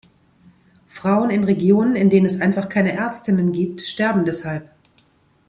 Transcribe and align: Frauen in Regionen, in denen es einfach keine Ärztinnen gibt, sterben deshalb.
Frauen 0.87 1.29
in 1.29 1.43
Regionen, 1.43 1.95
in 1.95 2.09
denen 2.09 2.25
es 2.25 2.41
einfach 2.41 2.69
keine 2.69 2.93
Ärztinnen 2.93 3.51
gibt, 3.51 3.81
sterben 3.81 4.25
deshalb. 4.25 4.67